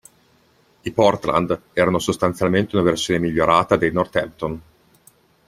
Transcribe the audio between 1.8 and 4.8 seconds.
sostanzialmente una versione migliorata dei Northampton.